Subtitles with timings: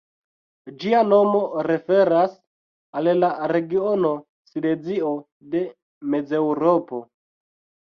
[0.83, 2.33] Ĝia nomo referas
[3.01, 4.15] al la regiono
[4.55, 5.15] Silezio
[5.55, 5.65] de
[6.17, 7.05] Mezeŭropo.